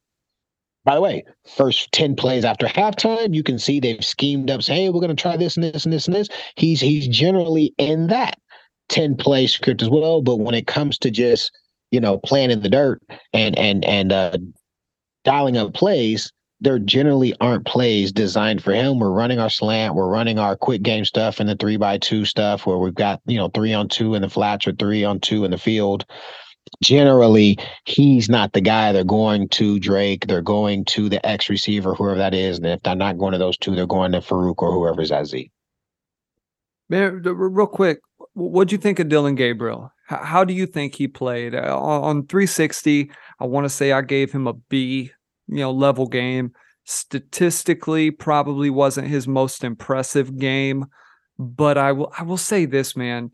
[0.84, 4.74] By the way, first 10 plays after halftime, you can see they've schemed up, say,
[4.74, 6.28] hey, we're going to try this and this and this and this.
[6.56, 8.38] He's he's generally in that
[8.88, 10.22] 10 play script as well.
[10.22, 11.52] But when it comes to just,
[11.92, 13.00] you know, playing in the dirt
[13.32, 14.36] and and and uh
[15.24, 18.98] dialing up plays, there generally aren't plays designed for him.
[18.98, 22.24] We're running our slant, we're running our quick game stuff and the three by two
[22.24, 25.20] stuff where we've got, you know, three on two in the flats or three on
[25.20, 26.04] two in the field
[26.82, 31.94] generally he's not the guy they're going to Drake, they're going to the X receiver,
[31.94, 32.58] whoever that is.
[32.58, 35.26] And if they're not going to those two, they're going to Farooq or whoever's at
[35.26, 35.50] Z.
[36.88, 38.00] Man, real quick,
[38.34, 39.92] what do you think of Dillon Gabriel?
[40.06, 43.10] How do you think he played uh, on 360?
[43.40, 45.10] I want to say I gave him a B,
[45.48, 46.52] you know, level game.
[46.84, 50.86] Statistically, probably wasn't his most impressive game,
[51.38, 53.30] but I will I will say this, man.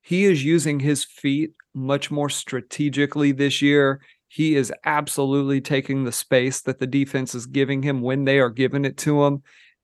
[0.00, 4.00] He is using his feet much more strategically this year.
[4.28, 8.50] He is absolutely taking the space that the defense is giving him when they are
[8.50, 9.42] giving it to him.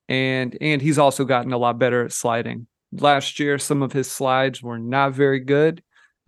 [0.08, 2.66] And and he's also gotten a lot better at sliding.
[2.92, 5.82] Last year, some of his slides were not very good.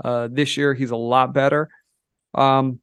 [0.05, 1.68] Uh, this year, he's a lot better.
[2.35, 2.79] Um,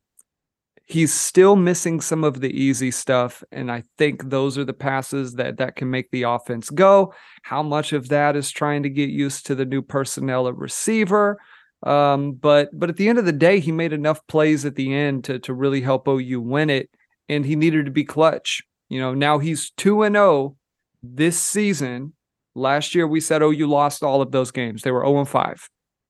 [0.85, 5.35] he's still missing some of the easy stuff, and I think those are the passes
[5.35, 7.13] that that can make the offense go.
[7.43, 11.39] How much of that is trying to get used to the new personnel at receiver?
[11.83, 14.93] Um, but but at the end of the day, he made enough plays at the
[14.93, 16.89] end to to really help OU win it,
[17.29, 18.61] and he needed to be clutch.
[18.89, 20.55] You know, now he's two and zero oh
[21.01, 22.13] this season.
[22.55, 25.29] Last year we said OU lost all of those games; they were zero oh and
[25.29, 25.69] five.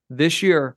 [0.10, 0.76] This year,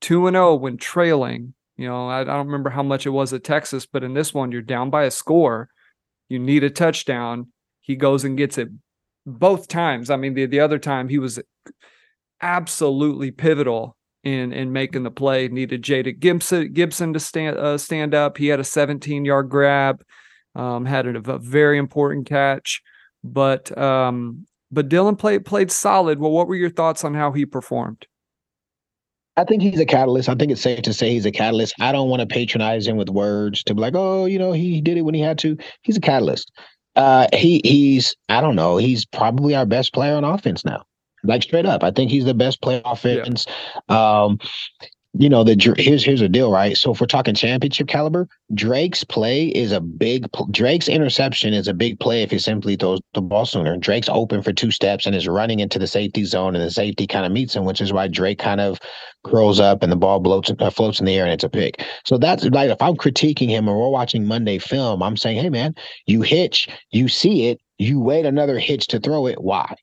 [0.00, 1.54] two and zero oh when trailing.
[1.76, 4.32] You know, I, I don't remember how much it was at Texas, but in this
[4.32, 5.68] one, you're down by a score.
[6.28, 7.52] You need a touchdown.
[7.80, 8.70] He goes and gets it
[9.24, 10.10] both times.
[10.10, 11.38] I mean, the the other time he was
[12.42, 15.48] absolutely pivotal in in making the play.
[15.48, 18.38] Needed Jayden Gibson Gibson to stand uh, stand up.
[18.38, 20.02] He had a 17 yard grab,
[20.54, 22.82] um, had a, a, very important catch,
[23.22, 26.18] but um, but Dillon played played solid.
[26.18, 28.06] Well, what were your thoughts on how he performed?
[29.38, 30.30] I think he's a catalyst.
[30.30, 31.74] I think it's safe to say he's a catalyst.
[31.78, 34.80] I don't want to patronize him with words to be like, oh, you know, he
[34.80, 35.58] did it when he had to.
[35.82, 36.50] He's a catalyst.
[36.96, 38.78] Uh, he he's I don't know.
[38.78, 40.84] He's probably our best player on offense now.
[41.26, 43.46] Like straight up, I think he's the best player offense.
[43.88, 44.22] Yeah.
[44.22, 44.38] Um,
[45.18, 46.76] you know, the here's here's a deal, right?
[46.76, 51.74] So if we're talking championship caliber, Drake's play is a big Drake's interception is a
[51.74, 53.76] big play if he simply throws the ball sooner.
[53.76, 57.06] Drake's open for two steps and is running into the safety zone, and the safety
[57.06, 58.78] kind of meets him, which is why Drake kind of
[59.24, 61.82] curls up and the ball bloats, uh, floats in the air and it's a pick.
[62.04, 65.50] So that's like if I'm critiquing him or we're watching Monday film, I'm saying, hey
[65.50, 65.74] man,
[66.06, 69.40] you hitch, you see it, you wait another hitch to throw it.
[69.40, 69.74] Why?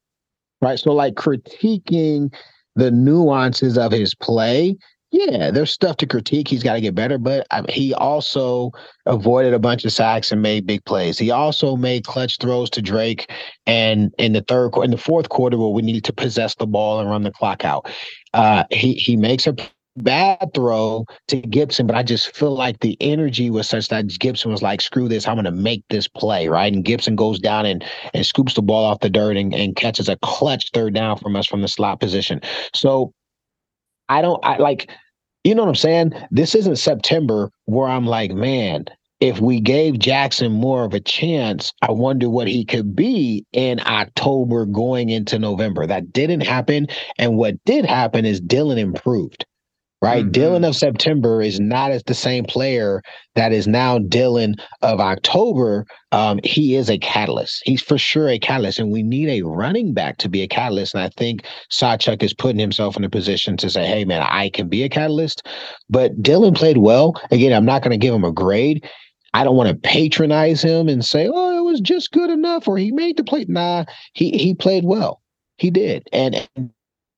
[0.63, 0.79] Right.
[0.79, 2.33] So like critiquing
[2.75, 4.75] the nuances of his play
[5.13, 6.47] yeah, there's stuff to critique.
[6.47, 8.71] He's got to get better, but I mean, he also
[9.05, 11.19] avoided a bunch of sacks and made big plays.
[11.19, 13.31] He also made clutch throws to Drake,
[13.67, 16.99] and in the third, in the fourth quarter, where we needed to possess the ball
[16.99, 17.87] and run the clock out,
[18.33, 19.55] uh, he he makes a
[19.97, 24.51] bad throw to Gibson, but I just feel like the energy was such that Gibson
[24.51, 26.71] was like, screw this, I'm gonna make this play, right?
[26.71, 30.09] And Gibson goes down and and scoops the ball off the dirt and, and catches
[30.09, 32.41] a clutch third down from us from the slot position.
[32.73, 33.13] So
[34.09, 34.89] I don't I like
[35.43, 36.13] you know what I'm saying?
[36.31, 38.85] This isn't September where I'm like, man,
[39.19, 43.81] if we gave Jackson more of a chance, I wonder what he could be in
[43.85, 45.85] October going into November.
[45.85, 46.87] That didn't happen.
[47.17, 49.45] And what did happen is Dillon improved
[50.03, 50.23] right?
[50.23, 50.31] Mm-hmm.
[50.31, 53.01] Dillon of September is not as the same player
[53.35, 55.85] that is now Dillon of October.
[56.11, 57.61] Um, he is a catalyst.
[57.63, 60.93] He's for sure a catalyst, and we need a running back to be a catalyst.
[60.93, 64.49] And I think Sawchuk is putting himself in a position to say, "Hey, man, I
[64.49, 65.47] can be a catalyst."
[65.89, 67.13] But Dillon played well.
[67.31, 68.85] Again, I'm not going to give him a grade.
[69.33, 72.77] I don't want to patronize him and say, "Oh, it was just good enough," or
[72.77, 73.45] he made the play.
[73.47, 75.21] Nah, he he played well.
[75.55, 76.45] He did, and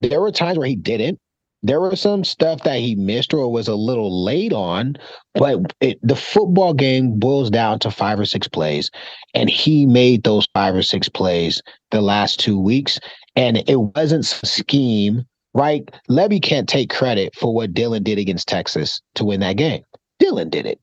[0.02, 1.19] there were times where he didn't
[1.65, 4.95] there was some stuff that he missed or was a little late on,
[5.34, 8.91] but it, the football game boils down to five or six plays,
[9.34, 12.99] and he made those five or six plays the last two weeks,
[13.36, 15.23] and it wasn't scheme.
[15.56, 19.84] Right, Lebby can't take credit for what Dillon did against Texas to win that game.
[20.19, 20.80] Dillon did it,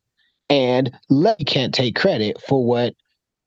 [0.49, 2.95] and Lebby can't take credit for what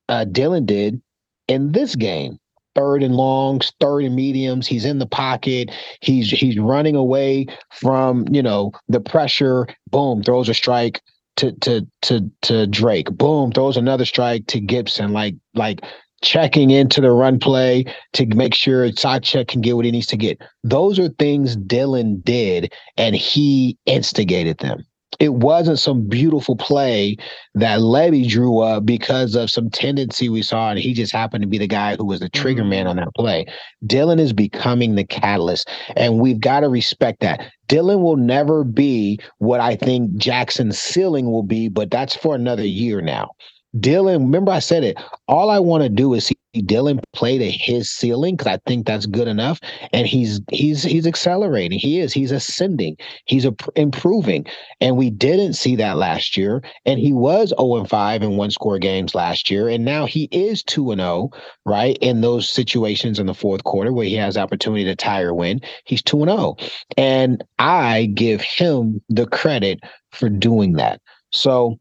[0.08, 1.02] uh, Dillon did
[1.48, 2.40] in this game
[2.76, 4.68] third and longs, third and mediums.
[4.68, 5.72] He's in the pocket.
[6.02, 9.68] He's he's running away from you know the pressure.
[9.90, 11.02] Boom, throws a strike
[11.38, 13.10] to to to to Drake.
[13.12, 15.14] Boom, throws another strike to Gibson.
[15.14, 15.82] Like like
[16.22, 20.18] checking into the run play to make sure Sawchuk can get what he needs to
[20.18, 20.42] get.
[20.64, 24.86] Those are things Dillon did, and he instigated them
[25.20, 27.18] it wasn't some beautiful play
[27.56, 31.48] that Lebby drew up because of some tendency we saw, and he just happened to
[31.48, 32.90] be the guy who was the trigger man mm-hmm.
[32.92, 33.46] on that play.
[33.86, 37.52] Dillon is becoming the catalyst, and we've got to respect that.
[37.68, 42.66] Dillon will never be what I think Jackson's ceiling will be, but that's for another
[42.66, 43.32] year now.
[43.80, 44.98] Dillon, remember I said it.
[45.28, 48.86] All I want to do is see Dillon play to his ceiling because I think
[48.86, 49.60] that's good enough.
[49.92, 51.80] And he's he's he's accelerating.
[51.80, 52.14] He is.
[52.14, 52.98] He's ascending.
[53.26, 54.46] He's a, improving.
[54.80, 56.64] And we didn't see that last year.
[56.86, 59.68] And he was 0 and 5 in one score games last year.
[59.68, 61.30] And now he is 2 and 0,
[61.66, 61.98] right?
[62.02, 65.60] In those situations in the fourth quarter where he has opportunity to tie or win.
[65.86, 66.56] He's 2 and 0.
[66.98, 69.80] And I give him the credit
[70.12, 71.02] for doing that.
[71.32, 71.78] So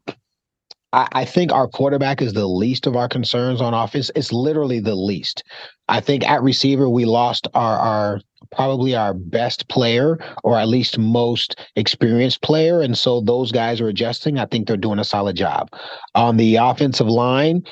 [0.95, 4.09] I, I think our quarterback is the least of our concerns on offense.
[4.15, 5.43] It's literally the least.
[5.89, 10.97] I think at receiver, we lost our, our probably our best player or at least
[10.97, 12.79] most experienced player.
[12.81, 14.39] And so those guys are adjusting.
[14.39, 15.69] I think they're doing a solid job.
[16.15, 17.63] On the offensive line,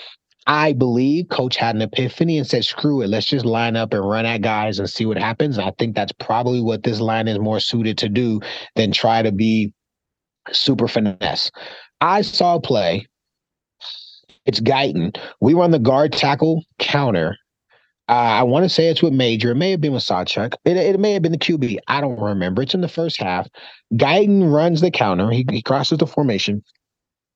[0.46, 4.06] I believe coach had an epiphany and said, screw it, let's just line up and
[4.06, 5.58] run at guys and see what happens.
[5.58, 8.42] And I think that's probably what this line is more suited to do
[8.76, 9.72] than try to be
[10.52, 11.50] super finesse.
[12.02, 13.08] I saw a play
[14.46, 15.18] it's Guyton.
[15.42, 17.38] We run the guard tackle counter.
[18.10, 19.52] Uh, I want to say it's with Major.
[19.52, 20.56] It may have been with Sawchuk.
[20.66, 21.78] It, it may have been the QB.
[21.88, 22.62] I don't remember.
[22.62, 23.48] It's in the first half.
[23.94, 25.32] Guyton runs the counter.
[25.32, 26.62] He, he crosses the formation.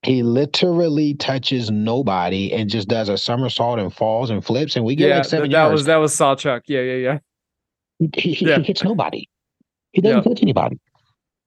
[0.03, 4.95] He literally touches nobody and just does a somersault and falls and flips, and we
[4.95, 5.71] get yeah, like seven that yards.
[5.71, 6.61] was that was Sawchuk.
[6.67, 7.19] Yeah, yeah, yeah.
[8.13, 8.57] He, he, yeah.
[8.59, 9.27] he hits nobody.
[9.93, 10.79] He doesn't touch anybody.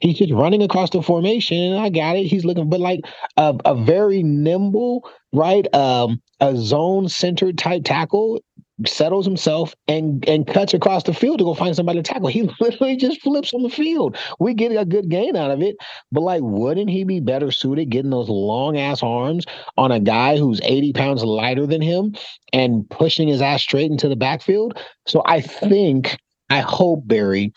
[0.00, 1.58] He's just running across the formation.
[1.58, 2.24] and I got it.
[2.26, 3.00] He's looking, but like
[3.36, 5.72] a, a very nimble, right?
[5.74, 8.40] Um, a zone centered type tackle.
[8.86, 12.28] settles himself and and cuts across the field to go find somebody to tackle.
[12.28, 14.16] He literally just flips on the field.
[14.38, 15.76] We get a good gain out of it,
[16.10, 19.44] but like, wouldn't he be better suited getting those long ass arms
[19.76, 22.14] on a guy who's 80 pounds lighter than him
[22.54, 24.78] and pushing his ass straight into the backfield?
[25.06, 26.16] So I think,
[26.48, 27.52] I hope Barry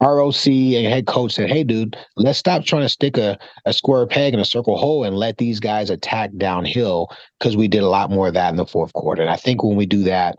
[0.00, 4.06] ROC and head coach said, "Hey, dude, let's stop trying to stick a, a square
[4.06, 7.88] peg in a circle hole and let these guys attack downhill because we did a
[7.88, 9.22] lot more of that in the fourth quarter.
[9.22, 10.36] And I think when we do that,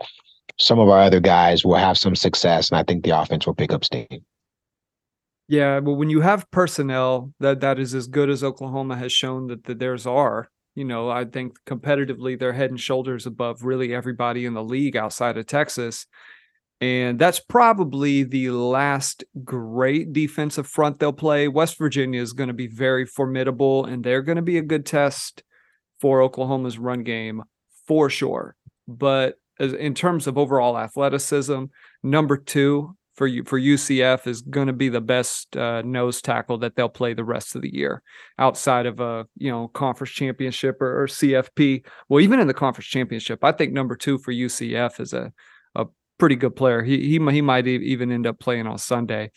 [0.60, 3.56] some of our other guys will have some success, and I think the offense will
[3.56, 4.08] pick up steam."
[5.48, 9.48] Yeah, well, when you have personnel that that is as good as Oklahoma has shown
[9.48, 13.94] that, that theirs are, you know, I think competitively they're head and shoulders above really
[13.94, 16.08] everybody in the league outside of Texas.
[16.82, 21.48] And that's probably the last great defensive front they'll play.
[21.48, 24.86] West Virginia is going to be very formidable, and they're going to be a good
[24.86, 25.44] test
[26.02, 27.44] for Oklahoma's run game
[27.88, 28.56] for sure.
[28.88, 31.66] But in terms of overall athleticism,
[32.04, 36.58] number two for you for UCF is going to be the best uh, nose tackle
[36.60, 38.04] that they'll play the rest of the year,
[38.38, 41.86] outside of a you know conference championship or, or CFP.
[42.10, 45.32] Well, even in the conference championship, I think number two for UCF is a
[46.18, 46.84] pretty good player.
[46.84, 49.32] He he he might even end up playing on Sunday.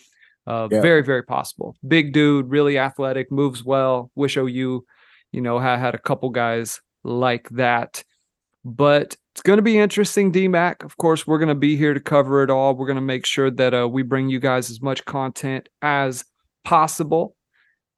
[0.46, 0.80] Uh, yeah.
[0.80, 1.76] Very very possible.
[1.86, 4.10] Big dude, really athletic, moves well.
[4.14, 4.84] Wish OU,
[5.32, 8.02] you know, had had a couple guys like that.
[8.64, 10.84] But it's going to be interesting, DMAC.
[10.84, 12.74] Of course, we're going to be here to cover it all.
[12.74, 16.24] We're going to make sure that uh, we bring you guys as much content as
[16.64, 17.36] possible.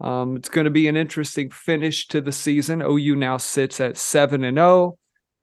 [0.00, 2.82] Um, it's going to be an interesting finish to the season.
[2.82, 4.98] OU now sits at seven and zero.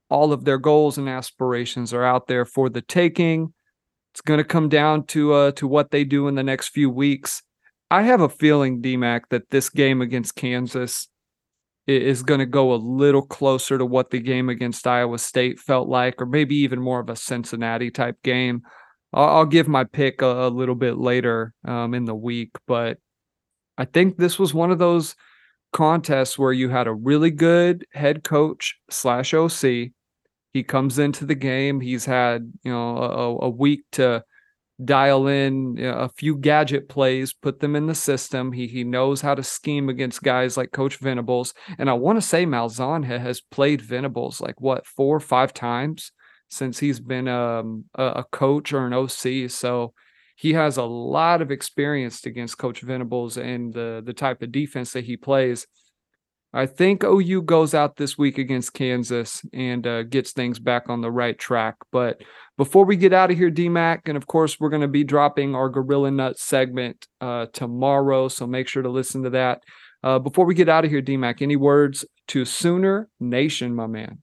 [0.10, 3.54] All of their goals and aspirations are out there for the taking.
[4.14, 6.90] It's going to come down to uh, to what they do in the next few
[6.90, 7.44] weeks.
[7.90, 11.08] I have a feeling, DMAC, that this game against Kansas
[11.88, 15.88] is going to go a little closer to what the game against Iowa State felt
[15.88, 18.64] like, or maybe even more of a Cincinnati type game.
[19.14, 22.98] I'll, I'll give my pick a, a little bit later um, in the week, but
[23.78, 25.16] I think this was one of those
[25.72, 29.92] contests where you had a really good head coach slash OC
[30.58, 31.80] he comes into the game.
[31.80, 34.24] He's had you know a, a week to
[34.84, 38.52] dial in a few gadget plays, put them in the system.
[38.52, 41.54] He he knows how to scheme against guys like Coach Venables.
[41.78, 46.12] And I want to say Malzahn has played Venables like what four or five times
[46.50, 49.52] since he's been um, a, a coach or an OC.
[49.52, 49.94] So
[50.36, 54.92] he has a lot of experience against Coach Venables and the the type of defense
[54.94, 55.68] that he plays.
[56.54, 61.02] I think OU goes out this week against Kansas and uh, gets things back on
[61.02, 61.76] the right track.
[61.92, 62.22] But
[62.58, 65.56] before we get out of here, DMAC, and of course, we're going to be dropping
[65.56, 68.28] our Gorilla Nut segment uh, tomorrow.
[68.30, 69.62] So make sure to listen to that.
[70.04, 74.20] Uh, before we get out of here, DMAC, any words to Sooner Nation, my man?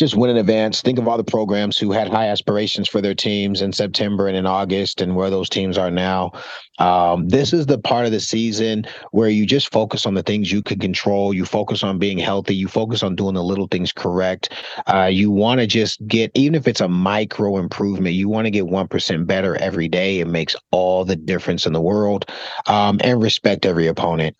[0.00, 0.80] Just win in advance.
[0.80, 4.36] Think of all the programs who had high aspirations for their teams in September and
[4.36, 6.32] in August and where those teams are now.
[6.78, 10.50] Um, this is the part of the season where you just focus on the things
[10.50, 11.34] you can control.
[11.34, 12.54] You focus on being healthy.
[12.54, 14.54] You focus on doing the little things correct.
[14.86, 18.50] Uh, you want to just get, even if it's a micro improvement, you want to
[18.50, 20.20] get 1% better every day.
[20.20, 22.24] It makes all the difference in the world.
[22.68, 24.34] Um, and respect every opponent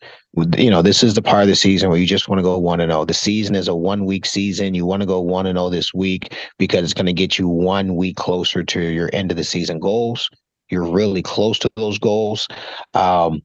[0.57, 2.57] you know, this is the part of the season where you just want to go
[2.57, 3.03] one and zero.
[3.03, 3.05] Oh.
[3.05, 4.75] The season is a one week season.
[4.75, 7.49] You want to go one and zero this week because it's going to get you
[7.49, 10.31] one week closer to your end of the season goals.
[10.71, 12.47] You're really close to those goals,
[12.95, 13.43] um,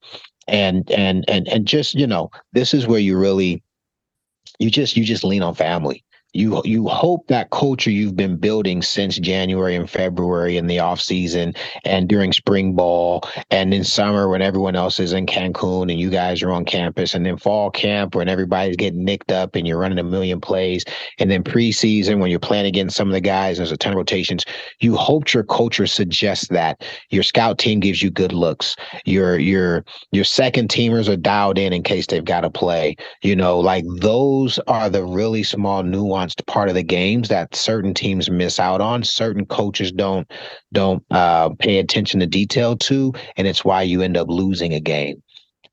[0.48, 3.64] and and and and just you know, this is where you really,
[4.60, 6.05] you just you just lean on family
[6.36, 11.00] you you hope that culture you've been building since January and February in the off
[11.00, 11.54] season
[11.86, 16.10] and during spring ball and in summer when everyone else is in Cancun and you
[16.10, 19.80] guys are on campus and then fall camp when everybody's getting nicked up and you're
[19.80, 20.84] running a million plays
[21.20, 23.98] and then preseason when you're playing against some of the guys there's a ton of
[23.98, 24.46] rotations.
[24.82, 26.84] You hope your culture suggests that.
[27.12, 28.76] Your scout team gives you good looks.
[29.06, 32.98] Your your your second teamers are dialed in in case they've got to play.
[33.22, 37.56] You know like those are the really small nuances nuanced part of the games that
[37.56, 39.04] certain teams miss out on.
[39.04, 40.30] Certain coaches don't
[40.74, 44.80] don't uh, pay attention to detail to, and it's why you end up losing a
[44.80, 45.22] game.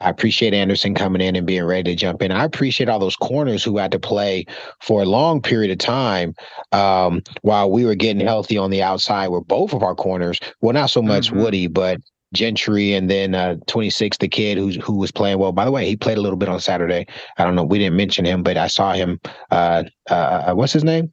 [0.00, 2.32] I appreciate Anderson coming in and being ready to jump in.
[2.32, 4.44] I appreciate all those corners who had to play
[4.80, 6.34] for a long period of time
[6.72, 9.28] um, while we were getting healthy on the outside.
[9.28, 11.38] Where both of our corners, well, not so much mm-hmm.
[11.38, 12.00] Woodi, but
[12.32, 15.52] Gentry, and then uh, 26, the kid who who was playing well.
[15.52, 17.06] By the way, he played a little bit on Saturday.
[17.38, 19.20] I don't know, we didn't mention him, but I saw him.
[19.50, 21.12] Uh, uh, uh what's his name?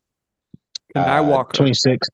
[0.96, 1.58] Kani uh, Walker.
[1.58, 2.08] 26.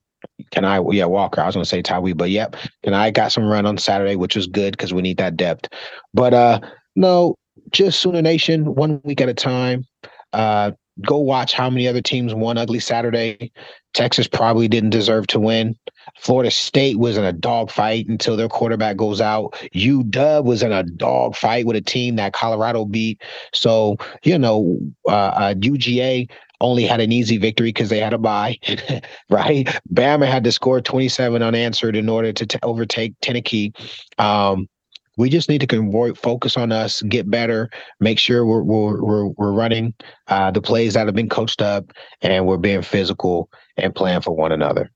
[0.51, 0.81] Can I?
[0.91, 1.41] Yeah, Walker.
[1.41, 2.55] I was going to say Tyree, but yep.
[2.85, 5.69] Kani got some run on Saturday, which was good because we need that depth.
[6.13, 6.59] But uh,
[6.95, 7.35] no,
[7.71, 9.85] just Sooner Nation, one week at a time.
[10.33, 13.51] Uh, go watch how many other teams won ugly Saturday.
[13.95, 15.75] Texas probably didn't deserve to win.
[16.19, 19.53] Florida State was in a dogfight until their quarterback goes out.
[19.73, 23.21] UW was in a dogfight with a team that Colorado beat.
[23.53, 24.77] So, you know,
[25.07, 26.29] uh, uh, UGA
[26.59, 28.59] only had an easy victory because they had a bye,
[29.29, 29.67] right?
[29.93, 33.71] Bama had to score 27 unanswered in order to t- overtake Tennessee.
[34.17, 34.67] Um,
[35.17, 37.69] we just need to convert, focus on us, get better,
[38.01, 39.93] make sure we're we're we're, we're running
[40.27, 44.31] uh, the plays that have been coached up, and we're being physical and plan for
[44.31, 44.91] one another.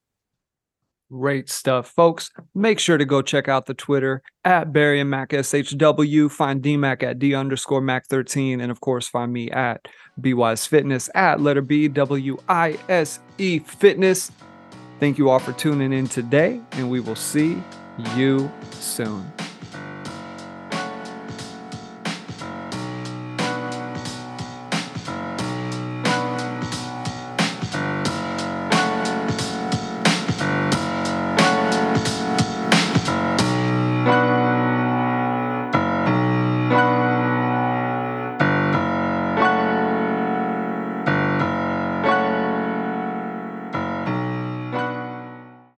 [1.12, 2.30] Great stuff, folks.
[2.54, 6.30] Make sure to go check out the Twitter at Barry and Mack SHW.
[6.30, 8.62] Find DMAC at D underscore Mack 13.
[8.62, 9.88] And of course, find me at
[10.22, 14.32] BWise Fitness at letter B W I S E Fitness.
[15.00, 17.64] Thank you all for tuning in today, and we will see
[18.16, 19.32] you soon.